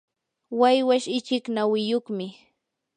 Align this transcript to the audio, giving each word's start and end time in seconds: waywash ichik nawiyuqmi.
waywash 0.59 1.07
ichik 1.17 1.45
nawiyuqmi. 1.55 2.27